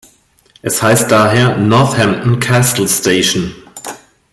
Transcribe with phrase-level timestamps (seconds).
[0.63, 3.53] Er heißt daher „Northampton Castle Station“.